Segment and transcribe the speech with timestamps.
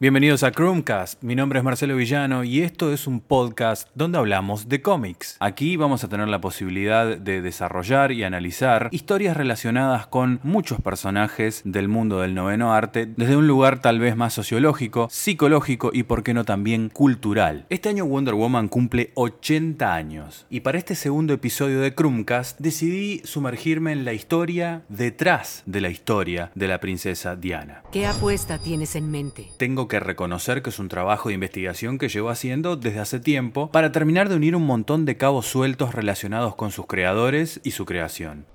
[0.00, 4.68] Bienvenidos a Chromecast, mi nombre es Marcelo Villano y esto es un podcast donde hablamos
[4.68, 5.36] de cómics.
[5.40, 11.62] Aquí vamos a tener la posibilidad de desarrollar y analizar historias relacionadas con muchos personajes
[11.64, 16.22] del mundo del noveno arte desde un lugar tal vez más sociológico, psicológico y por
[16.22, 17.66] qué no también cultural.
[17.68, 23.20] Este año Wonder Woman cumple 80 años y para este segundo episodio de Chromecast decidí
[23.24, 27.82] sumergirme en la historia detrás de la historia de la princesa Diana.
[27.90, 29.48] ¿Qué apuesta tienes en mente?
[29.56, 33.70] Tengo que reconocer que es un trabajo de investigación que llevo haciendo desde hace tiempo
[33.70, 37.84] para terminar de unir un montón de cabos sueltos relacionados con sus creadores y su
[37.84, 38.46] creación.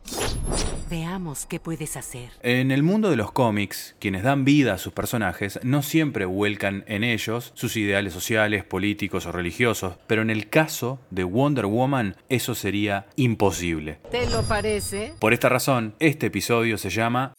[0.89, 2.29] Veamos qué puedes hacer.
[2.43, 6.83] En el mundo de los cómics, quienes dan vida a sus personajes no siempre vuelcan
[6.87, 12.15] en ellos sus ideales sociales, políticos o religiosos, pero en el caso de Wonder Woman
[12.29, 13.97] eso sería imposible.
[14.11, 15.13] ¿Te lo parece?
[15.19, 17.33] Por esta razón, este episodio se llama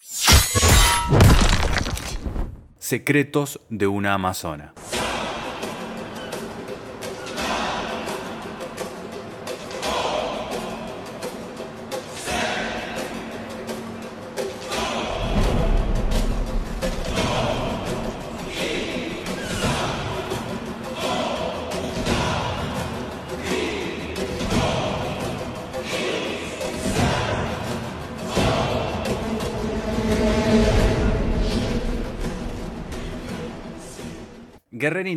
[2.85, 4.75] Secretos de una Amazona.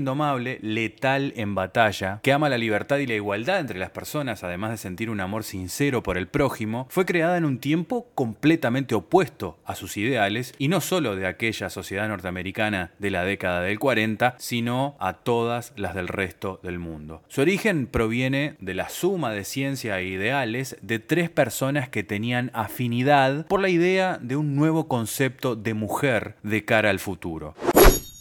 [0.08, 4.72] Indomable, letal en batalla, que ama la libertad y la igualdad entre las personas, además
[4.72, 9.58] de sentir un amor sincero por el prójimo, fue creada en un tiempo completamente opuesto
[9.66, 14.36] a sus ideales, y no solo de aquella sociedad norteamericana de la década del 40,
[14.38, 17.22] sino a todas las del resto del mundo.
[17.28, 22.50] Su origen proviene de la suma de ciencia e ideales de tres personas que tenían
[22.54, 27.56] afinidad por la idea de un nuevo concepto de mujer de cara al futuro.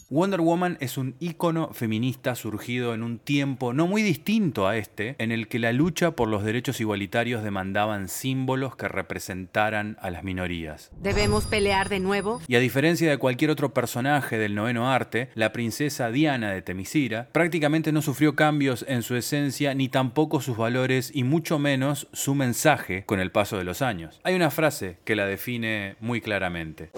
[0.09, 5.17] Wonder Woman es un ícono feminista surgido en un tiempo no muy distinto a este,
[5.19, 10.22] en el que la lucha por los derechos igualitarios demandaban símbolos que representaran a las
[10.22, 10.93] minorías.
[11.00, 12.41] ¿Debemos pelear de nuevo?
[12.47, 17.28] Y a diferencia de cualquier otro personaje del noveno arte, la princesa Diana de Temisira
[17.33, 22.37] prácticamente no sufrió cambios en su esencia ni tampoco sus valores y mucho menos su
[22.37, 24.21] mensaje con el paso de los años.
[24.23, 26.91] Hay una frase que la define muy claramente.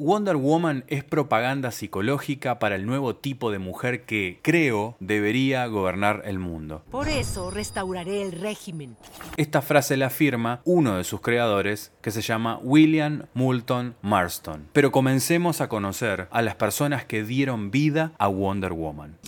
[0.00, 6.22] Wonder Woman es propaganda psicológica para el nuevo tipo de mujer que, creo, debería gobernar
[6.24, 6.82] el mundo.
[6.90, 8.96] Por eso restauraré el régimen.
[9.36, 14.68] Esta frase la afirma uno de sus creadores, que se llama William Moulton Marston.
[14.72, 19.18] Pero comencemos a conocer a las personas que dieron vida a Wonder Woman.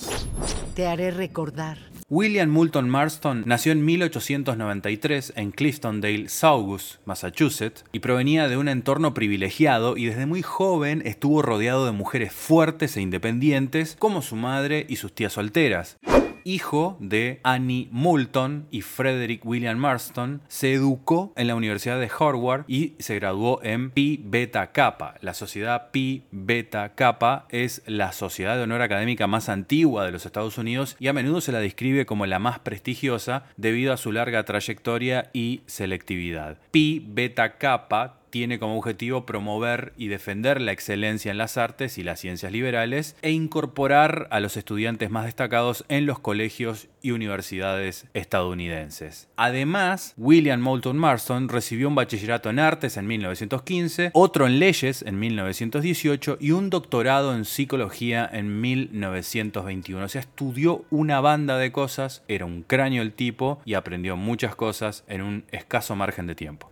[0.75, 1.91] Te haré recordar.
[2.15, 9.15] William Moulton Marston nació en 1893 en Cliftondale, Saugus, Massachusetts, y provenía de un entorno
[9.15, 14.84] privilegiado y desde muy joven estuvo rodeado de mujeres fuertes e independientes como su madre
[14.91, 15.97] y sus tías solteras
[16.44, 22.64] hijo de Annie Moulton y Frederick William Marston, se educó en la Universidad de Harvard
[22.69, 25.14] y se graduó en Pi Beta Kappa.
[25.20, 30.26] La sociedad Pi Beta Kappa es la sociedad de honor académica más antigua de los
[30.26, 34.12] Estados Unidos y a menudo se la describe como la más prestigiosa debido a su
[34.12, 36.59] larga trayectoria y selectividad.
[36.70, 42.03] Pi Beta Kappa tiene como objetivo promover y defender la excelencia en las artes y
[42.03, 48.06] las ciencias liberales e incorporar a los estudiantes más destacados en los colegios y universidades
[48.15, 49.28] estadounidenses.
[49.37, 55.19] Además, William Moulton Marston recibió un bachillerato en artes en 1915, otro en leyes en
[55.19, 60.06] 1918 y un doctorado en psicología en 1921.
[60.06, 64.54] O sea, estudió una banda de cosas, era un cráneo el tipo y aprendió muchas
[64.54, 66.71] cosas en un escaso margen de tiempo.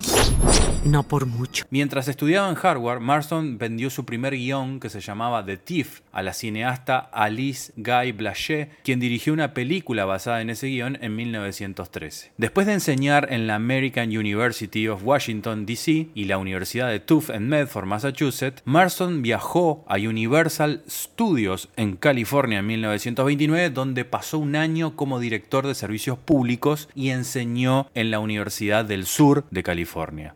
[0.84, 1.66] No por mucho.
[1.70, 6.22] Mientras estudiaba en Harvard, Marston vendió su primer guion que se llamaba The Thief a
[6.22, 12.32] la cineasta Alice Guy Blaché, quien dirigió una película basada en ese guion en 1913.
[12.36, 16.08] Después de enseñar en la American University of Washington, D.C.
[16.14, 22.60] y la Universidad de Tufts en Medford, Massachusetts, Marston viajó a Universal Studios en California
[22.60, 28.20] en 1929, donde pasó un año como director de servicios públicos y enseñó en la
[28.20, 30.34] Universidad del Sur de California.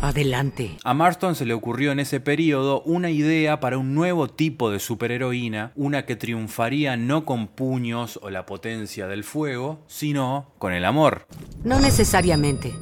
[0.00, 0.76] Adelante.
[0.84, 4.78] A Marston se le ocurrió en ese periodo una idea para un nuevo tipo de
[4.78, 10.84] superheroína, una que triunfaría no con puños o la potencia del fuego, sino con el
[10.84, 11.26] amor.
[11.64, 12.72] No necesariamente.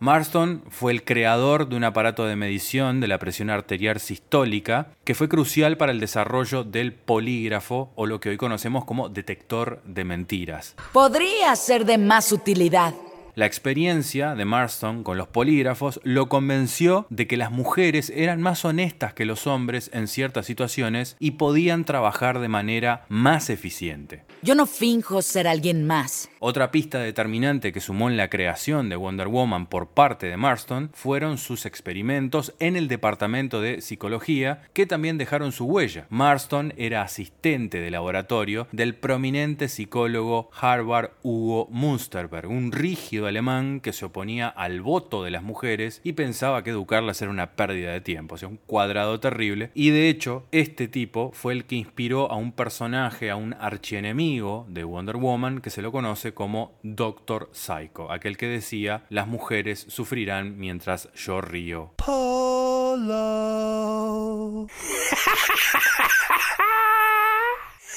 [0.00, 5.14] Marston fue el creador de un aparato de medición de la presión arterial sistólica que
[5.14, 10.04] fue crucial para el desarrollo del polígrafo o lo que hoy conocemos como detector de
[10.04, 10.76] mentiras.
[10.92, 12.94] Podría ser de más utilidad.
[13.38, 18.64] La experiencia de Marston con los polígrafos lo convenció de que las mujeres eran más
[18.64, 24.24] honestas que los hombres en ciertas situaciones y podían trabajar de manera más eficiente.
[24.42, 26.28] Yo no finjo ser alguien más.
[26.40, 30.90] Otra pista determinante que sumó en la creación de Wonder Woman por parte de Marston
[30.94, 36.06] fueron sus experimentos en el departamento de psicología que también dejaron su huella.
[36.10, 43.92] Marston era asistente de laboratorio del prominente psicólogo Harvard Hugo Munsterberg, un rígido alemán que
[43.92, 48.00] se oponía al voto de las mujeres y pensaba que educarlas era una pérdida de
[48.00, 49.72] tiempo, o sea, un cuadrado terrible.
[49.74, 54.66] Y de hecho, este tipo fue el que inspiró a un personaje, a un archienemigo
[54.68, 59.86] de Wonder Woman que se lo conoce como Doctor Psycho, aquel que decía las mujeres
[59.88, 61.94] sufrirán mientras yo río.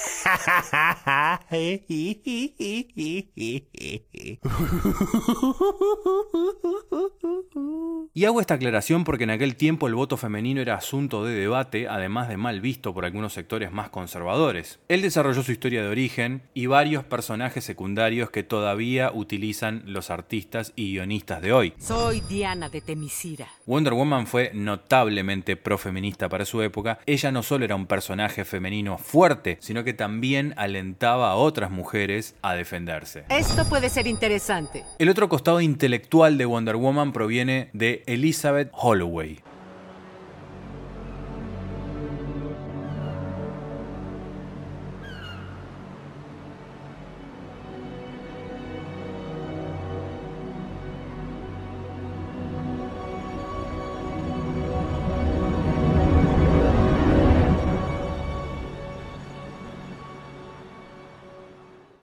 [8.13, 11.87] Y hago esta aclaración porque en aquel tiempo el voto femenino era asunto de debate,
[11.87, 14.79] además de mal visto por algunos sectores más conservadores.
[14.89, 20.73] Él desarrolló su historia de origen y varios personajes secundarios que todavía utilizan los artistas
[20.75, 21.73] y guionistas de hoy.
[21.79, 23.47] Soy Diana de Temisira.
[23.65, 26.99] Wonder Woman fue notablemente profeminista para su época.
[27.05, 32.35] Ella no solo era un personaje femenino fuerte, sino que también alentaba a otras mujeres
[32.41, 33.23] a defenderse.
[33.29, 34.83] Esto puede ser interesante.
[34.99, 39.39] El otro costado intelectual de Wonder Woman proviene de Elizabeth Holloway.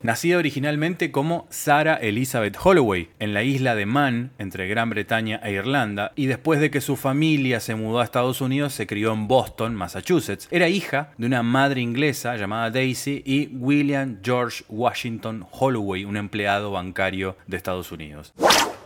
[0.09, 5.53] Nacida originalmente como Sarah Elizabeth Holloway en la isla de Man, entre Gran Bretaña e
[5.53, 9.29] Irlanda, y después de que su familia se mudó a Estados Unidos, se crió en
[9.29, 10.49] Boston, Massachusetts.
[10.51, 16.71] Era hija de una madre inglesa llamada Daisy y William George Washington Holloway, un empleado
[16.71, 18.33] bancario de Estados Unidos.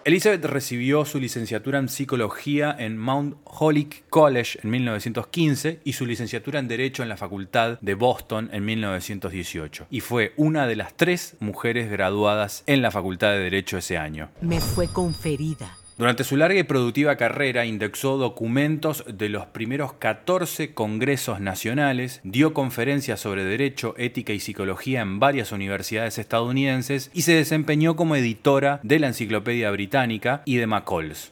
[0.04, 6.58] Elizabeth recibió su licenciatura en psicología en Mount Holyoke College en 1915 y su licenciatura
[6.58, 9.86] en Derecho en la Facultad de Boston en 1918.
[9.90, 14.30] Y fue una de las tres mujeres graduadas en la Facultad de Derecho ese año.
[14.40, 15.76] Me fue conferida.
[16.02, 22.52] Durante su larga y productiva carrera indexó documentos de los primeros 14 congresos nacionales, dio
[22.52, 28.80] conferencias sobre derecho, ética y psicología en varias universidades estadounidenses y se desempeñó como editora
[28.82, 31.30] de la Enciclopedia Británica y de McCall's.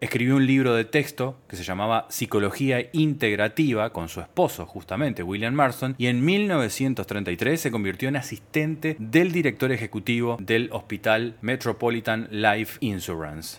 [0.00, 5.52] Escribió un libro de texto que se llamaba Psicología Integrativa con su esposo, justamente William
[5.52, 12.78] Marston, y en 1933 se convirtió en asistente del director ejecutivo del Hospital Metropolitan Life
[12.80, 13.58] Insurance.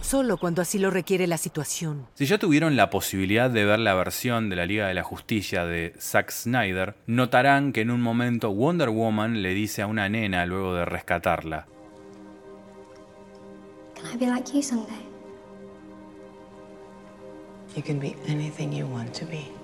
[0.00, 2.06] Solo cuando así lo requiere la situación.
[2.14, 5.64] Si ya tuvieron la posibilidad de ver la versión de la Liga de la Justicia
[5.64, 10.46] de Zack Snyder, notarán que en un momento Wonder Woman le dice a una nena
[10.46, 11.66] luego de rescatarla,
[13.96, 14.44] Can I be like
[17.76, 19.62] you can be anything you want to be.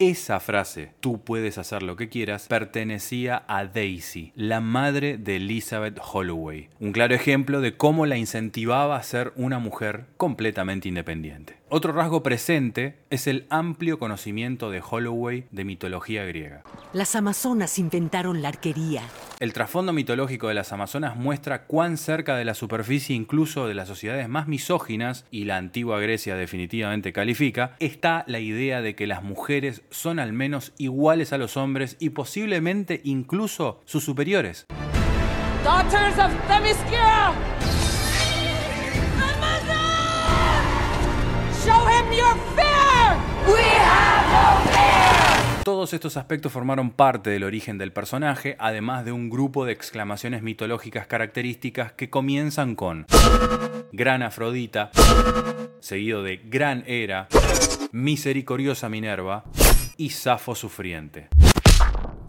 [0.00, 5.98] Esa frase, tú puedes hacer lo que quieras, pertenecía a Daisy, la madre de Elizabeth
[6.12, 6.68] Holloway.
[6.80, 11.56] Un claro ejemplo de cómo la incentivaba a ser una mujer completamente independiente.
[11.70, 16.62] Otro rasgo presente es el amplio conocimiento de Holloway de mitología griega.
[16.92, 19.02] Las amazonas inventaron la arquería.
[19.40, 23.88] El trasfondo mitológico de las Amazonas muestra cuán cerca de la superficie incluso de las
[23.88, 29.22] sociedades más misóginas, y la antigua Grecia definitivamente califica, está la idea de que las
[29.22, 34.66] mujeres son al menos iguales a los hombres y posiblemente incluso sus superiores.
[35.64, 37.32] Daughters of Themyscira!
[42.12, 43.18] Your fear!
[43.46, 45.64] We have no fear!
[45.64, 50.42] Todos estos aspectos formaron parte del origen del personaje, además de un grupo de exclamaciones
[50.42, 53.06] mitológicas características que comienzan con
[53.92, 54.90] Gran Afrodita,
[55.80, 57.28] seguido de Gran Hera,
[57.92, 59.44] Misericordiosa Minerva
[59.96, 61.28] y Safo Sufriente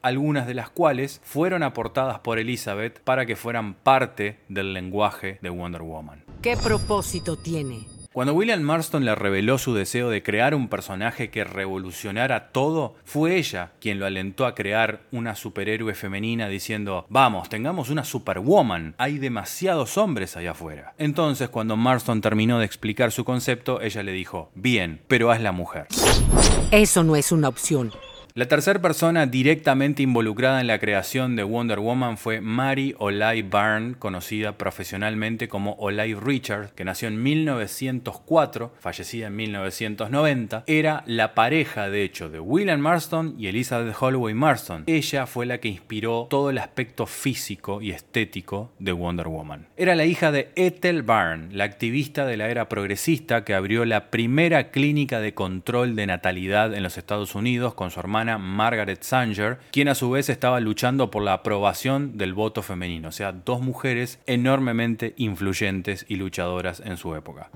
[0.06, 5.50] algunas de las cuales fueron aportadas por Elizabeth para que fueran parte del lenguaje de
[5.50, 6.24] Wonder Woman.
[6.44, 7.88] ¿Qué propósito tiene?
[8.16, 13.36] Cuando William Marston le reveló su deseo de crear un personaje que revolucionara todo, fue
[13.36, 19.18] ella quien lo alentó a crear una superhéroe femenina diciendo, vamos, tengamos una superwoman, hay
[19.18, 20.94] demasiados hombres allá afuera.
[20.98, 25.52] Entonces, cuando Marston terminó de explicar su concepto, ella le dijo, bien, pero haz la
[25.52, 25.88] mujer.
[26.72, 27.92] Eso no es una opción.
[28.38, 33.96] La tercera persona directamente involucrada en la creación de Wonder Woman fue Mary Olive Byrne,
[33.98, 40.66] conocida profesionalmente como Olive Richard, que nació en 1904, fallecida en 1990.
[40.68, 44.84] Era la pareja, de hecho, de William Marston y Elizabeth Holloway Marston.
[44.86, 49.70] Ella fue la que inspiró todo el aspecto físico y estético de Wonder Woman.
[49.78, 54.12] Era la hija de Ethel Byrne, la activista de la era progresista que abrió la
[54.12, 59.60] primera clínica de control de natalidad en los Estados Unidos con su hermana Margaret Sanger,
[59.72, 63.62] quien a su vez estaba luchando por la aprobación del voto femenino, o sea, dos
[63.62, 67.50] mujeres enormemente influyentes y luchadoras en su época.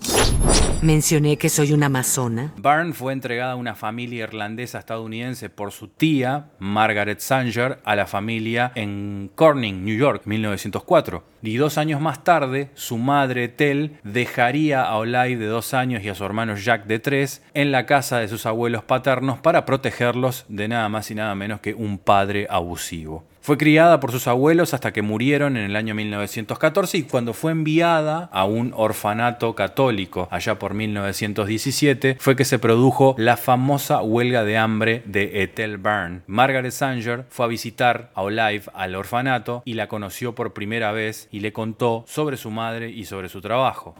[0.81, 2.53] Mencioné que soy una amazona.
[2.57, 8.05] Byrne fue entregada a una familia irlandesa estadounidense por su tía, Margaret Sanger, a la
[8.05, 11.23] familia en Corning, New York, 1904.
[11.41, 16.09] Y dos años más tarde, su madre, Tel, dejaría a Olive de dos años y
[16.09, 20.45] a su hermano Jack de tres en la casa de sus abuelos paternos para protegerlos
[20.49, 23.23] de nada más y nada menos que un padre abusivo.
[23.41, 27.51] Fue criada por sus abuelos hasta que murieron en el año 1914 y cuando fue
[27.51, 34.43] enviada a un orfanato católico allá por 1917 fue que se produjo la famosa huelga
[34.43, 36.21] de hambre de Ethel Byrne.
[36.27, 41.27] Margaret Sanger fue a visitar a Olive al orfanato y la conoció por primera vez
[41.31, 43.95] y le contó sobre su madre y sobre su trabajo.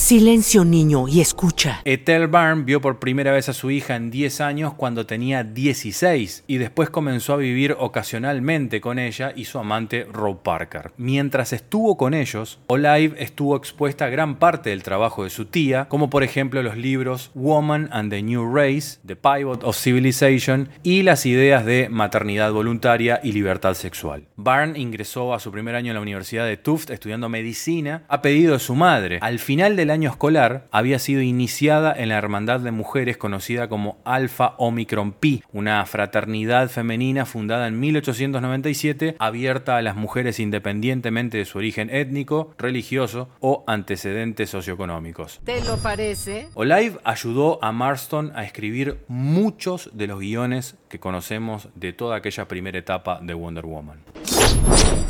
[0.00, 1.82] Silencio, niño, y escucha.
[1.84, 6.44] Ethel Byrne vio por primera vez a su hija en 10 años cuando tenía 16
[6.46, 10.92] y después comenzó a vivir ocasionalmente con ella y su amante Rob Parker.
[10.96, 15.86] Mientras estuvo con ellos, Olive estuvo expuesta a gran parte del trabajo de su tía,
[15.88, 21.02] como por ejemplo los libros Woman and the New Race, The Pivot of Civilization y
[21.02, 24.24] las ideas de maternidad voluntaria y libertad sexual.
[24.36, 28.54] Byrne ingresó a su primer año en la Universidad de Tufts estudiando medicina a pedido
[28.54, 29.18] de su madre.
[29.20, 33.98] Al final del año escolar había sido iniciada en la Hermandad de Mujeres conocida como
[34.04, 41.44] Alpha Omicron Pi, una fraternidad femenina fundada en 1897 abierta a las mujeres independientemente de
[41.44, 45.40] su origen étnico, religioso o antecedentes socioeconómicos.
[45.44, 46.48] ¿Te lo parece?
[46.54, 52.48] Olive ayudó a Marston a escribir muchos de los guiones que conocemos de toda aquella
[52.48, 54.00] primera etapa de Wonder Woman.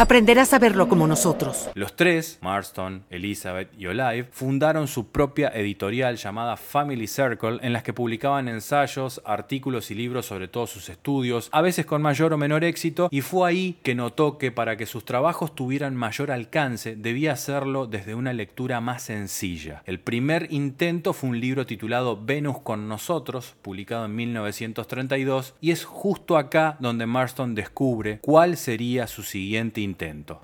[0.00, 1.68] Aprenderás a verlo como nosotros.
[1.74, 7.82] Los tres, Marston, Elizabeth y Olive, fundaron su propia editorial llamada Family Circle, en las
[7.82, 12.38] que publicaban ensayos, artículos y libros sobre todos sus estudios, a veces con mayor o
[12.38, 16.96] menor éxito, y fue ahí que notó que para que sus trabajos tuvieran mayor alcance
[16.96, 19.82] debía hacerlo desde una lectura más sencilla.
[19.84, 25.84] El primer intento fue un libro titulado Venus con nosotros, publicado en 1932, y es
[25.84, 30.40] justo acá donde Marston descubre cuál sería su siguiente intento.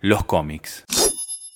[0.00, 0.84] Los cómics.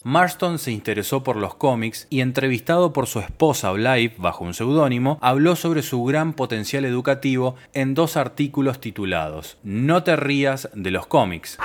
[0.04, 5.18] Marston se interesó por los cómics y entrevistado por su esposa Olive bajo un seudónimo,
[5.20, 11.06] habló sobre su gran potencial educativo en dos artículos titulados No te rías de los
[11.08, 11.58] cómics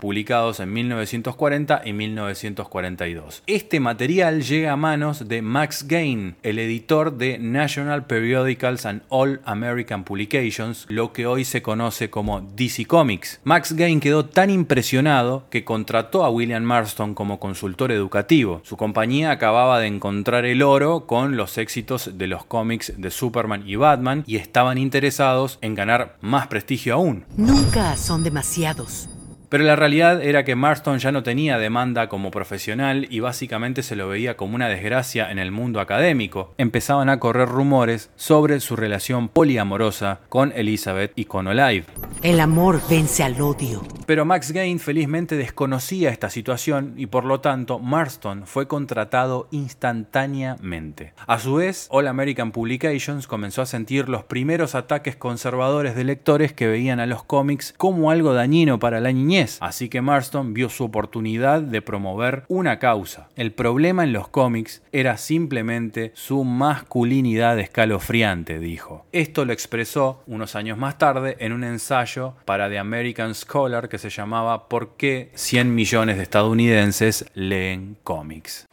[0.00, 3.42] publicados en 1940 y 1942.
[3.46, 9.40] Este material llega a manos de Max Gain, el editor de National Periodicals and All
[9.44, 13.40] American Publications, lo que hoy se conoce como DC Comics.
[13.44, 18.60] Max Gain quedó tan impresionado que contrató a William Marston como consultor educativo.
[18.64, 23.62] Su compañía acababa de encontrar el oro con los éxitos de los cómics de Superman
[23.66, 27.24] y Batman y estaban interesados en ganar más prestigio aún.
[27.36, 29.08] Nunca son demasiados.
[29.48, 33.96] Pero la realidad era que Marston ya no tenía demanda como profesional y básicamente se
[33.96, 36.54] lo veía como una desgracia en el mundo académico.
[36.58, 41.84] Empezaban a correr rumores sobre su relación poliamorosa con Elizabeth y con Olive.
[42.22, 43.82] El amor vence al odio.
[44.06, 51.12] Pero Max Gain felizmente desconocía esta situación y por lo tanto Marston fue contratado instantáneamente.
[51.26, 56.52] A su vez, All American Publications comenzó a sentir los primeros ataques conservadores de lectores
[56.52, 60.68] que veían a los cómics como algo dañino para la niñez, así que Marston vio
[60.68, 63.28] su oportunidad de promover una causa.
[63.34, 69.04] El problema en los cómics era simplemente su masculinidad escalofriante, dijo.
[69.10, 74.10] Esto lo expresó unos años más tarde en un ensayo para The American Scholar se
[74.10, 78.66] llamaba ¿Por qué 100 millones de estadounidenses leen cómics?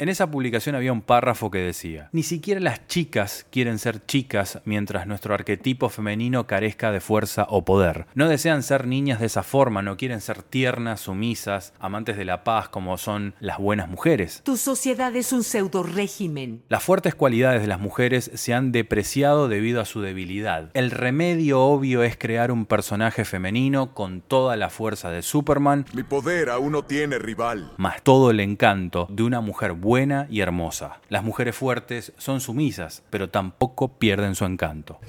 [0.00, 4.62] En esa publicación había un párrafo que decía, ni siquiera las chicas quieren ser chicas
[4.64, 8.06] mientras nuestro arquetipo femenino carezca de fuerza o poder.
[8.14, 12.44] No desean ser niñas de esa forma, no quieren ser tiernas, sumisas, amantes de la
[12.44, 14.40] paz como son las buenas mujeres.
[14.42, 16.62] Tu sociedad es un pseudo régimen.
[16.70, 20.70] Las fuertes cualidades de las mujeres se han depreciado debido a su debilidad.
[20.72, 26.04] El remedio obvio es crear un personaje femenino con toda la fuerza de Superman, Mi
[26.04, 27.72] poder aún no tiene rival.
[27.76, 29.89] más todo el encanto de una mujer buena
[30.30, 31.00] y hermosa.
[31.08, 35.00] Las mujeres fuertes son sumisas, pero tampoco pierden su encanto.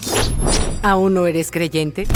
[0.81, 2.07] ¿Aún no eres creyente?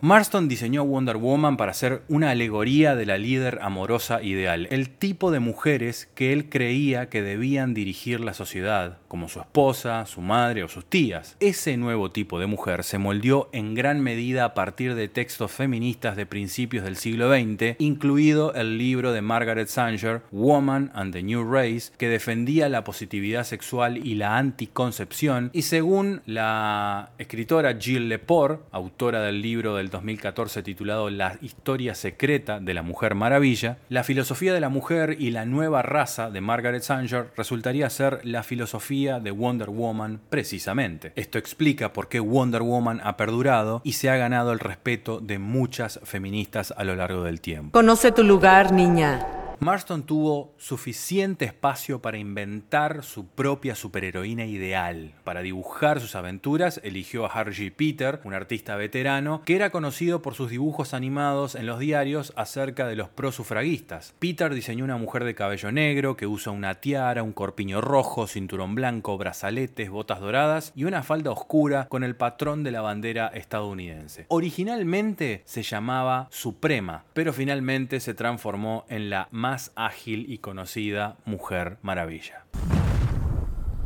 [0.00, 5.32] Marston diseñó Wonder Woman para ser una alegoría de la líder amorosa ideal, el tipo
[5.32, 10.62] de mujeres que él creía que debían dirigir la sociedad, como su esposa, su madre
[10.62, 11.36] o sus tías.
[11.40, 16.14] Ese nuevo tipo de mujer se moldeó en gran medida a partir de textos feministas
[16.14, 21.42] de principios del siglo XX, incluido el libro de Margaret Sanger, Woman and the New
[21.52, 28.58] Race, que defendía la positividad sexual y la anticoncepción, y según la escritora Jill Lepore,
[28.70, 34.54] autora del libro del 2014 titulado La historia secreta de la Mujer Maravilla, la filosofía
[34.54, 39.30] de la mujer y la nueva raza de Margaret Sanger resultaría ser la filosofía de
[39.30, 41.12] Wonder Woman precisamente.
[41.16, 45.38] Esto explica por qué Wonder Woman ha perdurado y se ha ganado el respeto de
[45.38, 47.72] muchas feministas a lo largo del tiempo.
[47.72, 49.47] Conoce tu lugar, niña.
[49.60, 55.14] Marston tuvo suficiente espacio para inventar su propia superheroína ideal.
[55.24, 60.34] Para dibujar sus aventuras, eligió a Harry Peter, un artista veterano, que era conocido por
[60.34, 64.14] sus dibujos animados en los diarios acerca de los prosufragistas.
[64.20, 68.76] Peter diseñó una mujer de cabello negro que usa una tiara, un corpiño rojo, cinturón
[68.76, 74.26] blanco, brazaletes, botas doradas y una falda oscura con el patrón de la bandera estadounidense.
[74.28, 79.28] Originalmente se llamaba Suprema, pero finalmente se transformó en la
[79.76, 82.44] ágil y conocida Mujer Maravilla.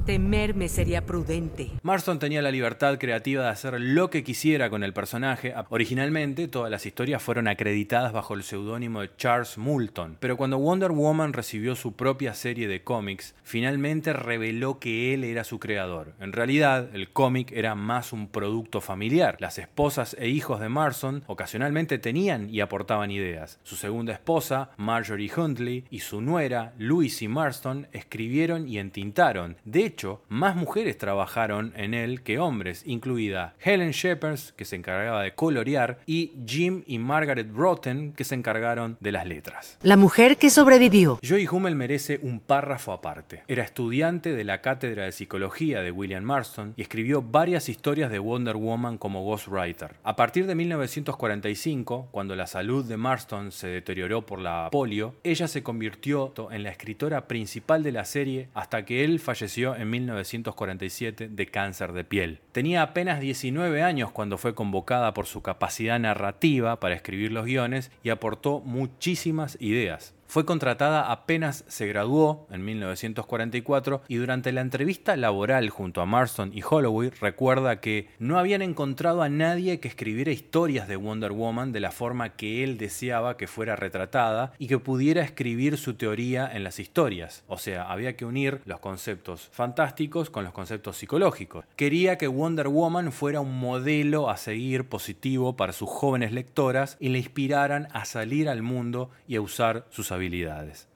[0.04, 1.70] Temerme sería prudente.
[1.82, 5.54] Marston tenía la libertad creativa de hacer lo que quisiera con el personaje.
[5.68, 10.90] Originalmente, todas las historias fueron acreditadas bajo el seudónimo de Charles Moulton, pero cuando Wonder
[10.90, 16.14] Woman recibió su propia serie de cómics, finalmente reveló que él era su creador.
[16.18, 19.36] En realidad, el cómic era más un producto familiar.
[19.38, 23.60] Las esposas e hijos de Marston ocasionalmente tenían y aportaban ideas.
[23.62, 29.56] Su segunda esposa, Marjorie Huntley, y su nuera, Louise Marston, escribieron y entintaron.
[29.64, 35.22] De hecho, más mujeres trabajaron en él que hombres, incluida Helen Shepard, que se encargaba
[35.22, 39.78] de colorear, y Jim y Margaret Broughton, que se encargaron de las letras.
[39.82, 41.18] La mujer que sobrevivió.
[41.22, 43.42] Joy Hummel merece un párrafo aparte.
[43.48, 48.18] Era estudiante de la cátedra de psicología de William Marston y escribió varias historias de
[48.18, 49.96] Wonder Woman como ghostwriter.
[50.04, 55.48] A partir de 1945, cuando la salud de Marston se deterioró por la polio, ella
[55.48, 61.28] se convirtió en la escritora principal de la serie hasta que él falleció en 1947
[61.28, 62.40] de cáncer de piel.
[62.52, 67.90] Tenía apenas 19 años cuando fue convocada por su capacidad narrativa para escribir los guiones
[68.02, 70.14] y aportó muchísimas ideas.
[70.32, 76.52] Fue contratada apenas se graduó en 1944 y durante la entrevista laboral junto a Marston
[76.54, 81.70] y Holloway recuerda que no habían encontrado a nadie que escribiera historias de Wonder Woman
[81.72, 86.50] de la forma que él deseaba que fuera retratada y que pudiera escribir su teoría
[86.50, 87.44] en las historias.
[87.46, 91.66] O sea, había que unir los conceptos fantásticos con los conceptos psicológicos.
[91.76, 97.10] Quería que Wonder Woman fuera un modelo a seguir positivo para sus jóvenes lectoras y
[97.10, 100.21] le inspiraran a salir al mundo y a usar sus habilidades.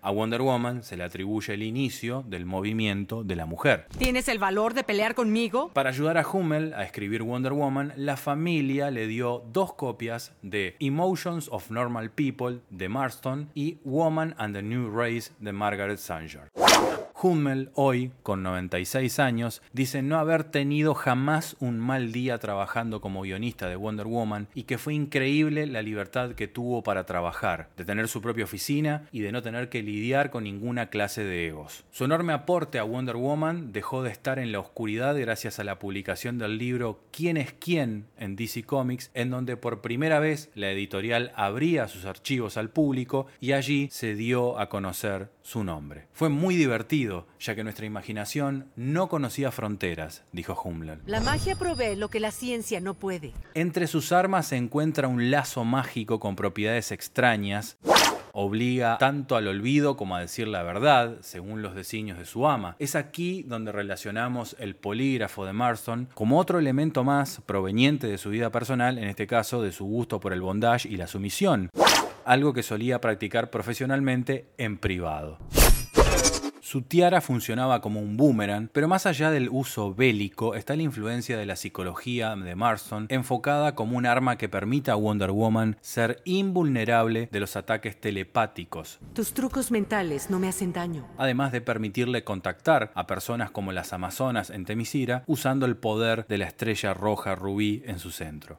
[0.02, 3.86] A Wonder Woman se le atribuye el inicio del movimiento de la mujer.
[3.98, 5.70] ¿Tienes el valor de pelear conmigo?
[5.72, 10.76] Para ayudar a Hummel a escribir Wonder Woman, la familia le dio dos copias de
[10.78, 16.50] Emotions of Normal People de Marston y Woman and the New Race de Margaret Sanger.
[17.22, 23.22] Hummel, hoy, con 96 años, dice no haber tenido jamás un mal día trabajando como
[23.22, 27.86] guionista de Wonder Woman y que fue increíble la libertad que tuvo para trabajar, de
[27.86, 31.84] tener su propia oficina y de no tener que lidiar con ninguna clase de egos.
[31.90, 35.78] Su enorme aporte a Wonder Woman dejó de estar en la oscuridad gracias a la
[35.78, 38.04] publicación del libro ¿Quién es quién?
[38.18, 43.26] en DC Comics, en donde por primera vez la editorial abría sus archivos al público
[43.40, 46.08] y allí se dio a conocer su nombre.
[46.12, 50.98] Fue muy divertido, ya que nuestra imaginación no conocía fronteras, dijo Hummler.
[51.06, 53.32] La magia provee lo que la ciencia no puede.
[53.54, 57.78] Entre sus armas se encuentra un lazo mágico con propiedades extrañas
[58.38, 62.76] obliga tanto al olvido como a decir la verdad, según los designios de su ama.
[62.78, 68.28] Es aquí donde relacionamos el polígrafo de Marston como otro elemento más proveniente de su
[68.28, 71.70] vida personal, en este caso de su gusto por el bondage y la sumisión,
[72.26, 75.38] algo que solía practicar profesionalmente en privado.
[76.60, 81.38] Su tiara funcionaba como un boomerang, pero más allá del uso bélico está la influencia
[81.38, 86.20] de la psicología de Marston enfocada como un arma que permita a Wonder Woman ser
[86.24, 91.06] invulnerable de los ataques telepáticos, Tus trucos mentales no me hacen daño.
[91.18, 96.38] además de permitirle contactar a personas como las Amazonas en Temisira usando el poder de
[96.38, 98.58] la estrella roja rubí en su centro.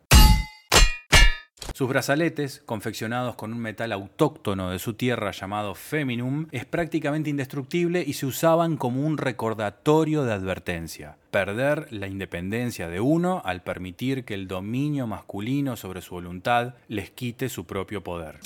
[1.77, 8.03] Sus brazaletes, confeccionados con un metal autóctono de su tierra llamado Feminum, es prácticamente indestructible
[8.03, 11.17] y se usaban como un recordatorio de advertencia.
[11.31, 17.11] Perder la independencia de uno al permitir que el dominio masculino sobre su voluntad les
[17.11, 18.39] quite su propio poder.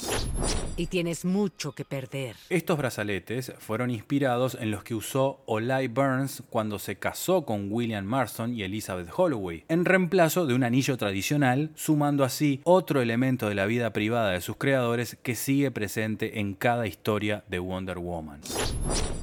[0.77, 2.35] Y tienes mucho que perder.
[2.49, 8.05] Estos brazaletes fueron inspirados en los que usó Olay Burns cuando se casó con William
[8.05, 13.55] Marston y Elizabeth Holloway, en reemplazo de un anillo tradicional, sumando así otro elemento de
[13.55, 18.41] la vida privada de sus creadores que sigue presente en cada historia de Wonder Woman.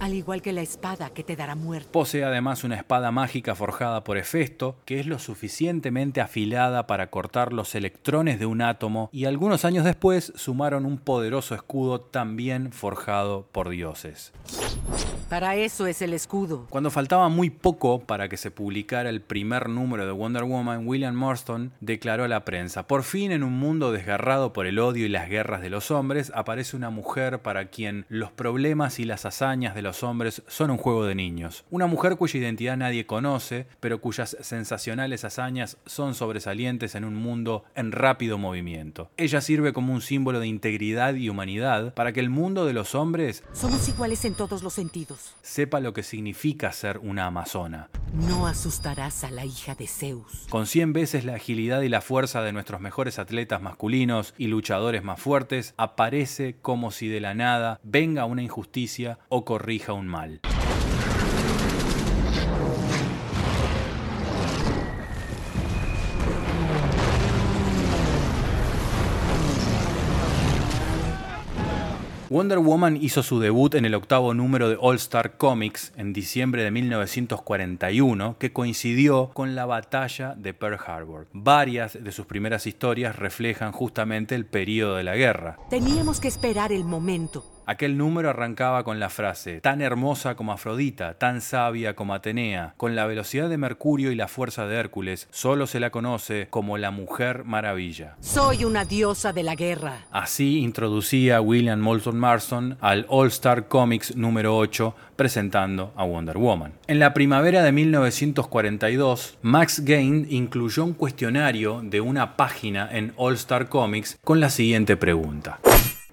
[0.00, 1.88] Al igual que la espada que te dará muerte.
[1.90, 7.52] Posee además una espada mágica forjada por Hefesto, que es lo suficientemente afilada para cortar
[7.52, 13.46] los electrones de un átomo, y algunos años después sumaron un poderoso escudo también forjado
[13.52, 14.32] por dioses.
[15.28, 16.66] Para eso es el escudo.
[16.70, 21.14] Cuando faltaba muy poco para que se publicara el primer número de Wonder Woman, William
[21.14, 25.10] Marston declaró a la prensa, por fin en un mundo desgarrado por el odio y
[25.10, 29.74] las guerras de los hombres, aparece una mujer para quien los problemas y las hazañas
[29.74, 31.66] de los hombres son un juego de niños.
[31.70, 33.28] Una mujer cuya identidad nadie conoce,
[33.80, 39.10] pero cuyas sensacionales hazañas son sobresalientes en un mundo en rápido movimiento.
[39.16, 42.94] Ella sirve como un símbolo de integridad y humanidad para que el mundo de los
[42.94, 45.34] hombres Somos iguales en todos los sentidos.
[45.42, 47.88] sepa lo que significa ser una amazona.
[48.12, 50.46] No asustarás a la hija de Zeus.
[50.50, 55.02] Con 100 veces la agilidad y la fuerza de nuestros mejores atletas masculinos y luchadores
[55.04, 60.40] más fuertes, aparece como si de la nada venga una injusticia o corrija un mal.
[72.30, 76.62] Wonder Woman hizo su debut en el octavo número de All Star Comics en diciembre
[76.62, 81.26] de 1941, que coincidió con la batalla de Pearl Harbor.
[81.32, 85.56] Varias de sus primeras historias reflejan justamente el periodo de la guerra.
[85.70, 87.57] Teníamos que esperar el momento.
[87.70, 92.96] Aquel número arrancaba con la frase, tan hermosa como Afrodita, tan sabia como Atenea, con
[92.96, 96.90] la velocidad de Mercurio y la fuerza de Hércules, solo se la conoce como la
[96.90, 98.16] Mujer Maravilla.
[98.20, 100.06] Soy una diosa de la guerra.
[100.10, 106.72] Así introducía William Moulton Marston al All Star Comics número 8 presentando a Wonder Woman.
[106.86, 113.34] En la primavera de 1942, Max Gain incluyó un cuestionario de una página en All
[113.34, 115.60] Star Comics con la siguiente pregunta.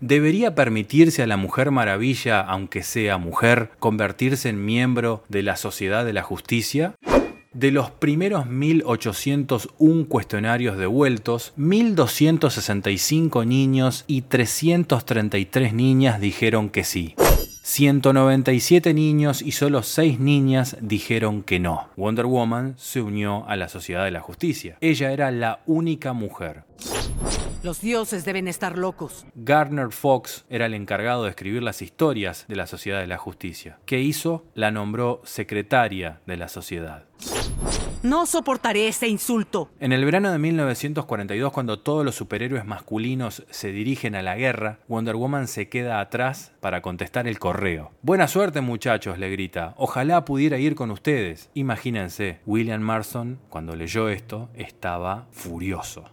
[0.07, 6.05] ¿Debería permitirse a la Mujer Maravilla, aunque sea mujer, convertirse en miembro de la Sociedad
[6.05, 6.93] de la Justicia?
[7.53, 17.15] De los primeros 1801 cuestionarios devueltos, 1265 niños y 333 niñas dijeron que sí.
[17.63, 21.89] 197 niños y solo 6 niñas dijeron que no.
[21.97, 24.77] Wonder Woman se unió a la Sociedad de la Justicia.
[24.81, 26.61] Ella era la única mujer.
[27.63, 29.25] Los dioses deben estar locos.
[29.33, 33.79] Gardner Fox era el encargado de escribir las historias de la Sociedad de la Justicia.
[33.87, 34.45] ¿Qué hizo?
[34.53, 37.05] La nombró secretaria de la sociedad.
[38.03, 39.71] No soportaré ese insulto.
[39.79, 44.77] En el verano de 1942, cuando todos los superhéroes masculinos se dirigen a la guerra,
[44.87, 47.93] Wonder Woman se queda atrás para contestar el correo.
[48.03, 49.73] Buena suerte muchachos, le grita.
[49.77, 51.49] Ojalá pudiera ir con ustedes.
[51.55, 56.03] Imagínense, William Marston, cuando leyó esto, estaba furioso.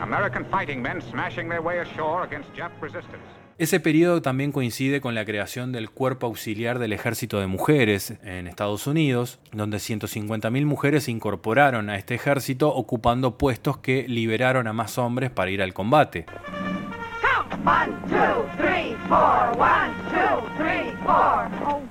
[0.00, 3.22] American fighting men smashing their way ashore against Jap resistance.
[3.58, 8.46] Ese periodo también coincide con la creación del Cuerpo Auxiliar del Ejército de Mujeres en
[8.46, 14.72] Estados Unidos, donde 150.000 mujeres se incorporaron a este ejército ocupando puestos que liberaron a
[14.72, 16.26] más hombres para ir al combate.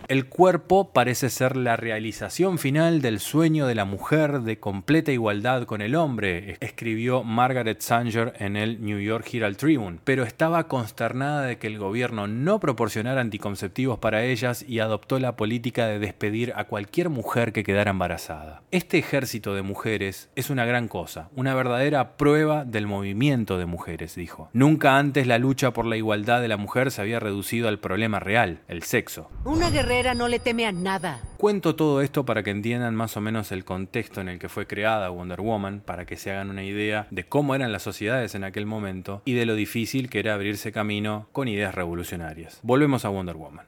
[0.08, 5.64] El cuerpo parece ser la realización final del sueño de la mujer de completa igualdad
[5.64, 11.44] con el hombre, escribió Margaret Sanger en el New York Herald Tribune, pero estaba consternada
[11.44, 16.54] de que el gobierno no proporcionara anticonceptivos para ellas y adoptó la política de despedir
[16.56, 18.64] a cualquier mujer que quedara embarazada.
[18.72, 24.16] Este ejército de mujeres es una gran cosa, una verdadera prueba del movimiento de mujeres,
[24.16, 24.50] dijo.
[24.52, 28.20] Nunca antes la lucha por la igualdad de la mujer se había reducido al problema
[28.20, 29.30] real, el sexo.
[29.44, 31.20] Una guerrera no le teme a nada.
[31.38, 34.66] Cuento todo esto para que entiendan más o menos el contexto en el que fue
[34.66, 38.46] creada Wonder Woman, para que se hagan una idea de cómo eran las sociedades en
[38.46, 42.60] aquel momento y de lo difícil que era abrirse camino con ideas revolucionarias.
[42.64, 43.66] Volvemos a Wonder Woman.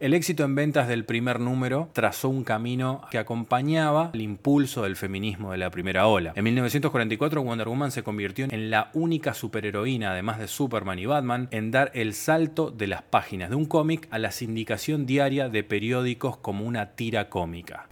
[0.00, 4.94] El éxito en ventas del primer número trazó un camino que acompañaba el impulso del
[4.94, 6.32] feminismo de la primera ola.
[6.36, 11.48] En 1944 Wonder Woman se convirtió en la única superheroína, además de Superman y Batman,
[11.50, 15.64] en dar el salto de las páginas de un cómic a la sindicación diaria de
[15.64, 17.88] periódicos como una tira cómica.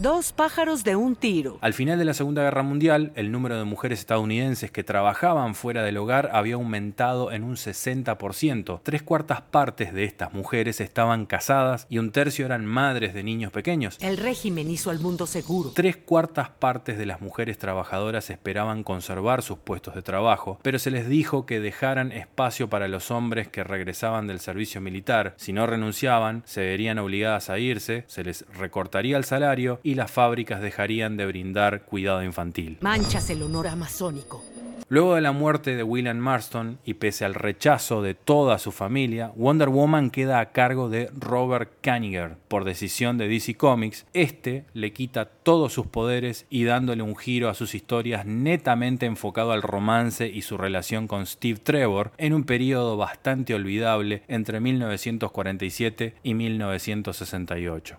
[0.00, 1.58] Dos pájaros de un tiro.
[1.60, 5.82] Al final de la Segunda Guerra Mundial, el número de mujeres estadounidenses que trabajaban fuera
[5.82, 8.80] del hogar había aumentado en un 60%.
[8.82, 13.52] Tres cuartas partes de estas mujeres estaban casadas y un tercio eran madres de niños
[13.52, 13.96] pequeños.
[14.00, 15.72] El régimen hizo al mundo seguro.
[15.74, 20.90] Tres cuartas partes de las mujeres trabajadoras esperaban conservar sus puestos de trabajo, pero se
[20.90, 25.34] les dijo que dejaran espacio para los hombres que regresaban del servicio militar.
[25.36, 30.10] Si no renunciaban, se verían obligadas a irse, se les recortaría el salario y las
[30.10, 32.78] fábricas dejarían de brindar cuidado infantil.
[32.82, 34.44] Manchas el honor amazónico.
[34.92, 39.30] Luego de la muerte de William Marston y pese al rechazo de toda su familia,
[39.36, 44.04] Wonder Woman queda a cargo de Robert Kaniger por decisión de DC Comics.
[44.14, 49.52] Este le quita todos sus poderes y dándole un giro a sus historias netamente enfocado
[49.52, 56.14] al romance y su relación con Steve Trevor en un periodo bastante olvidable entre 1947
[56.24, 57.96] y 1968.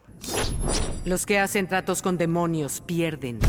[1.06, 3.40] Los que hacen tratos con demonios pierden.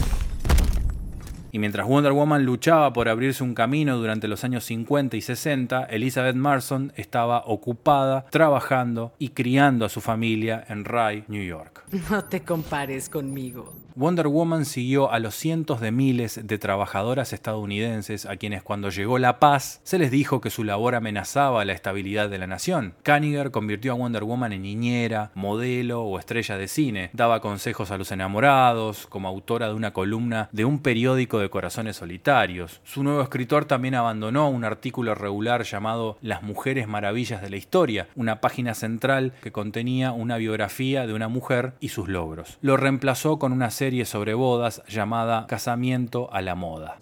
[1.52, 5.84] Y mientras Wonder Woman luchaba por abrirse un camino durante los años 50 y 60,
[5.84, 11.71] Elizabeth Marston estaba ocupada trabajando y criando a su familia en Rye, New York.
[11.92, 13.74] No te compares conmigo.
[13.94, 19.18] Wonder Woman siguió a los cientos de miles de trabajadoras estadounidenses a quienes cuando llegó
[19.18, 22.94] la paz se les dijo que su labor amenazaba la estabilidad de la nación.
[23.02, 27.10] Kaniger convirtió a Wonder Woman en niñera, modelo o estrella de cine.
[27.12, 31.96] Daba consejos a los enamorados, como autora de una columna de un periódico de corazones
[31.96, 32.80] solitarios.
[32.84, 38.08] Su nuevo escritor también abandonó un artículo regular llamado Las mujeres maravillas de la historia,
[38.14, 42.58] una página central que contenía una biografía de una mujer y sus logros.
[42.62, 46.96] Lo reemplazó con una serie sobre bodas llamada Casamiento a la moda.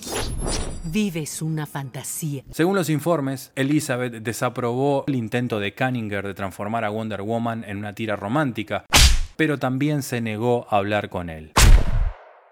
[0.84, 2.42] Vives una fantasía.
[2.50, 7.76] Según los informes, Elizabeth desaprobó el intento de Cunninger de transformar a Wonder Woman en
[7.76, 8.86] una tira romántica,
[9.36, 11.52] pero también se negó a hablar con él.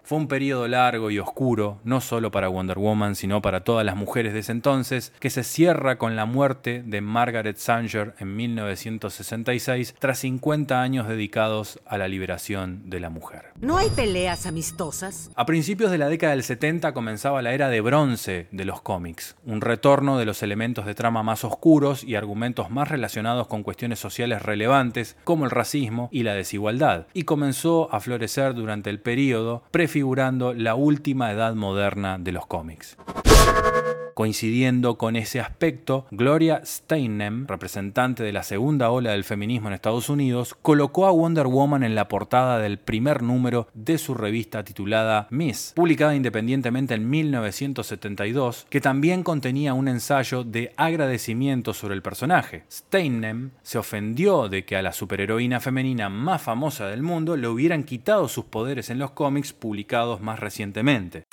[0.09, 3.95] Fue un periodo largo y oscuro, no solo para Wonder Woman, sino para todas las
[3.95, 9.93] mujeres de ese entonces, que se cierra con la muerte de Margaret Sanger en 1966,
[9.99, 13.51] tras 50 años dedicados a la liberación de la mujer.
[13.61, 15.29] ¿No hay peleas amistosas?
[15.35, 19.35] A principios de la década del 70 comenzaba la era de bronce de los cómics,
[19.45, 23.99] un retorno de los elementos de trama más oscuros y argumentos más relacionados con cuestiones
[23.99, 29.61] sociales relevantes como el racismo y la desigualdad, y comenzó a florecer durante el periodo
[29.99, 32.95] prefigurando la última edad moderna de los cómics.
[34.19, 40.09] Coincidiendo con ese aspecto, Gloria Steinem, representante de la segunda ola del feminismo en Estados
[40.09, 45.27] Unidos, colocó a Wonder Woman en la portada del primer número de su revista titulada
[45.29, 52.65] Miss, publicada independientemente en 1972, que también contenía un ensayo de agradecimiento sobre el personaje.
[52.69, 57.85] Steinem se ofendió de que a la superheroína femenina más famosa del mundo le hubieran
[57.85, 61.23] quitado sus poderes en los cómics publicados más recientemente.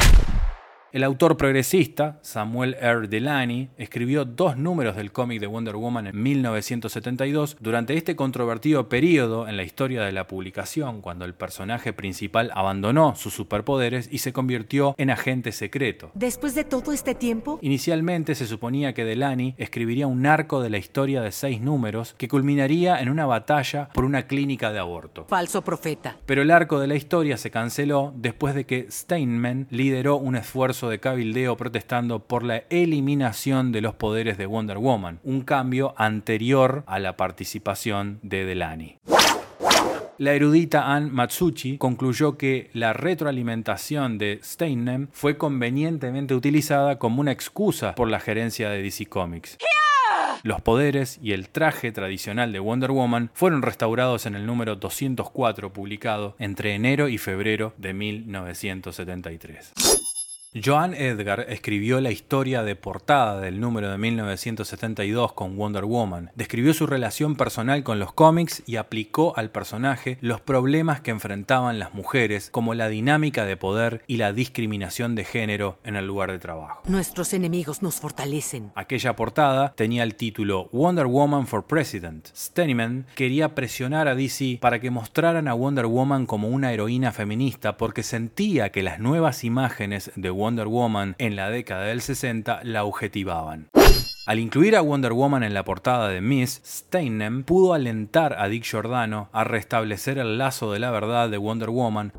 [0.97, 3.07] El autor progresista, Samuel R.
[3.07, 9.47] Delany, escribió dos números del cómic de Wonder Woman en 1972 durante este controvertido periodo
[9.47, 14.33] en la historia de la publicación, cuando el personaje principal abandonó sus superpoderes y se
[14.33, 16.13] convirtió en agente secreto.
[16.15, 20.79] Después de todo este tiempo, Inicialmente se suponía que Delany escribiría un arco de la
[20.79, 25.27] historia de seis números que culminaría en una batalla por una clínica de aborto.
[25.29, 26.17] falso profeta.
[26.25, 30.86] Pero el arco de la historia se canceló después de que Steinman lideró un esfuerzo
[30.89, 36.85] de cabildeo protestando por la eliminación de los poderes de Wonder Woman, un cambio anterior
[36.87, 38.99] a la participación de Delany.
[40.19, 47.33] La erudita Anne Matsuchi concluyó que la retroalimentación de Steinem fue convenientemente utilizada como una
[47.33, 49.59] excusa por la gerencia de DC Comics.
[50.43, 55.73] Los poderes y el traje tradicional de Wonder Woman fueron restaurados en el número 204
[55.73, 59.73] publicado entre enero y febrero de 1973.
[60.55, 66.73] Joan Edgar escribió la historia de portada del número de 1972 con Wonder Woman, describió
[66.73, 71.93] su relación personal con los cómics y aplicó al personaje los problemas que enfrentaban las
[71.93, 76.39] mujeres, como la dinámica de poder y la discriminación de género en el lugar de
[76.39, 76.81] trabajo.
[76.87, 78.73] Nuestros enemigos nos fortalecen.
[78.77, 82.29] Aquella portada tenía el título Wonder Woman for President.
[82.35, 87.77] Steniman quería presionar a DC para que mostraran a Wonder Woman como una heroína feminista
[87.77, 92.85] porque sentía que las nuevas imágenes de Wonder Woman en la década del 60 la
[92.85, 93.69] objetivaban.
[94.27, 98.65] Al incluir a Wonder Woman en la portada de Miss, Steinem pudo alentar a Dick
[98.65, 102.13] Giordano a restablecer el lazo de la verdad de Wonder Woman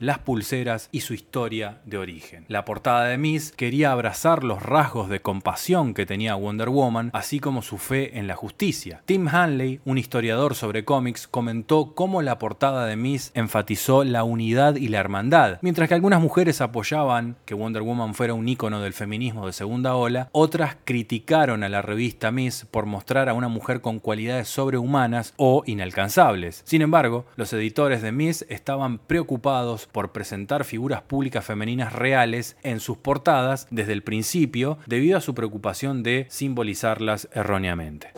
[0.00, 2.44] las pulseras y su historia de origen.
[2.48, 7.40] La portada de Miss quería abrazar los rasgos de compasión que tenía Wonder Woman, así
[7.40, 9.02] como su fe en la justicia.
[9.04, 14.76] Tim Hanley, un historiador sobre cómics, comentó cómo la portada de Miss enfatizó la unidad
[14.76, 15.58] y la hermandad.
[15.62, 19.94] Mientras que algunas mujeres apoyaban que Wonder Woman fuera un ícono del feminismo de segunda
[19.94, 25.34] ola, otras criticaron a la revista Miss por mostrar a una mujer con cualidades sobrehumanas
[25.36, 26.62] o inalcanzables.
[26.64, 32.80] Sin embargo, los editores de Miss estaban preocupados por presentar figuras públicas femeninas reales en
[32.80, 38.12] sus portadas desde el principio debido a su preocupación de simbolizarlas erróneamente.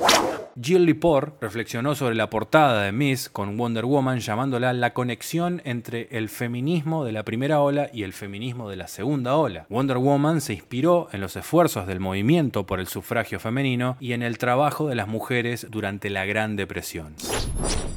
[0.61, 6.09] Jill Lepore reflexionó sobre la portada de Miss con Wonder Woman llamándola la conexión entre
[6.11, 9.67] el feminismo de la primera ola y el feminismo de la segunda ola.
[9.69, 14.23] Wonder Woman se inspiró en los esfuerzos del movimiento por el sufragio femenino y en
[14.23, 17.15] el trabajo de las mujeres durante la Gran Depresión.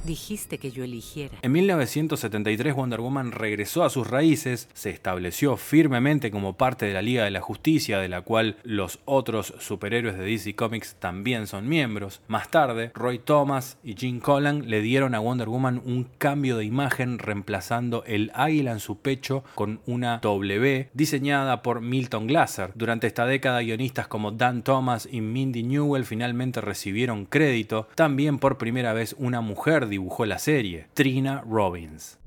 [0.03, 1.37] Dijiste que yo eligiera.
[1.43, 7.03] En 1973 Wonder Woman regresó a sus raíces, se estableció firmemente como parte de la
[7.03, 11.69] Liga de la Justicia, de la cual los otros superhéroes de DC Comics también son
[11.69, 12.21] miembros.
[12.27, 16.65] Más tarde, Roy Thomas y Jim Collan le dieron a Wonder Woman un cambio de
[16.65, 22.71] imagen reemplazando el águila en su pecho con una W diseñada por Milton Glaser.
[22.75, 27.87] Durante esta década guionistas como Dan Thomas y Mindy Newell finalmente recibieron crédito.
[27.95, 32.19] También por primera vez una mujer dibujó la serie, Trina Robbins.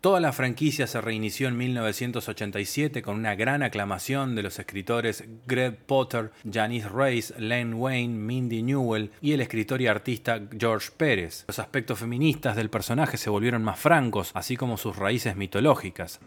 [0.00, 5.76] Toda la franquicia se reinició en 1987 con una gran aclamación de los escritores Greg
[5.76, 11.44] Potter, Janice Rice, Len Wayne, Mindy Newell y el escritor y artista George Pérez.
[11.48, 16.20] Los aspectos feministas del personaje se volvieron más francos, así como sus raíces mitológicas.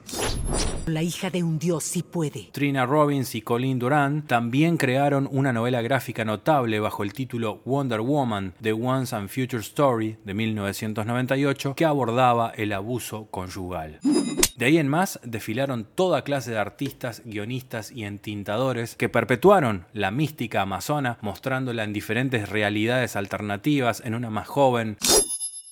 [0.86, 2.50] La hija de un dios sí puede.
[2.52, 8.02] Trina Robbins y Colleen Durant también crearon una novela gráfica notable bajo el título Wonder
[8.02, 13.61] Woman, The Once and Future Story de 1998, que abordaba el abuso conyugal.
[13.70, 20.12] De ahí en más desfilaron toda clase de artistas, guionistas y entintadores que perpetuaron la
[20.12, 24.98] mística amazona, mostrándola en diferentes realidades alternativas, en una más joven,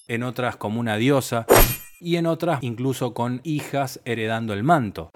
[0.08, 1.46] en otras como una diosa
[2.00, 5.12] y en otras incluso con hijas heredando el manto.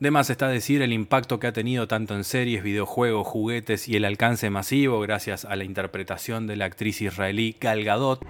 [0.00, 3.96] De más está decir el impacto que ha tenido tanto en series, videojuegos, juguetes y
[3.96, 8.24] el alcance masivo gracias a la interpretación de la actriz israelí Gal Gadot.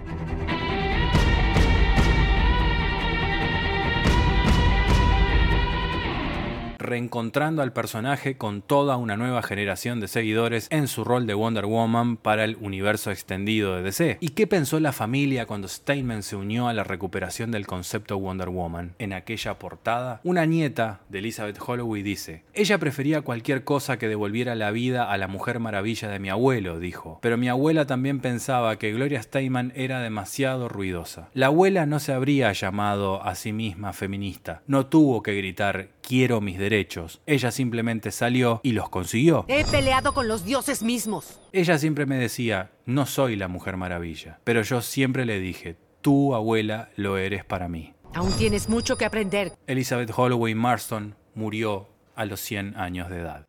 [6.89, 11.65] Reencontrando al personaje con toda una nueva generación de seguidores en su rol de Wonder
[11.65, 14.17] Woman para el universo extendido de DC.
[14.19, 18.49] ¿Y qué pensó la familia cuando Steinman se unió a la recuperación del concepto Wonder
[18.49, 18.95] Woman?
[18.99, 24.55] En aquella portada, una nieta de Elizabeth Holloway dice, ella prefería cualquier cosa que devolviera
[24.55, 28.77] la vida a la mujer maravilla de mi abuelo, dijo, pero mi abuela también pensaba
[28.77, 31.29] que Gloria Steinman era demasiado ruidosa.
[31.33, 36.41] La abuela no se habría llamado a sí misma feminista, no tuvo que gritar quiero
[36.41, 36.78] mis derechos.
[37.25, 39.45] Ella simplemente salió y los consiguió.
[39.47, 41.39] He peleado con los dioses mismos.
[41.51, 46.35] Ella siempre me decía, no soy la mujer maravilla, pero yo siempre le dije, tú
[46.35, 47.93] abuela lo eres para mí.
[48.13, 49.53] Aún tienes mucho que aprender.
[49.67, 53.45] Elizabeth Holloway Marston murió a los 100 años de edad.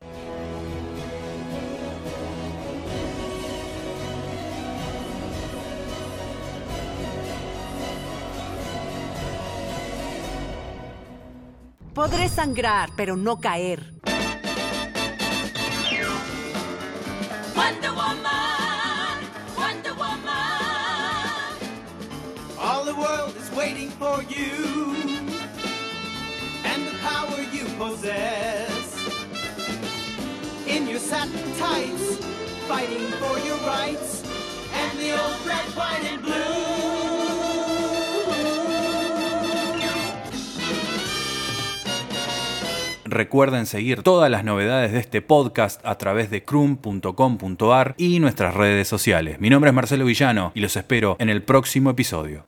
[11.95, 13.93] Podré sangrar, pero no caer.
[17.57, 19.19] Wonder Woman,
[19.57, 20.31] Wonder Woman.
[22.59, 24.95] All the world is waiting for you
[26.65, 28.95] and the power you possess.
[30.69, 32.19] In your satin tights,
[32.69, 34.23] fighting for your rights
[34.75, 36.70] and the old red, white, and blue.
[43.11, 48.87] Recuerden seguir todas las novedades de este podcast a través de crum.com.ar y nuestras redes
[48.87, 49.41] sociales.
[49.41, 52.45] Mi nombre es Marcelo Villano y los espero en el próximo episodio.